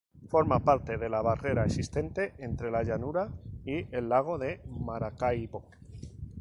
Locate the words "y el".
3.65-4.09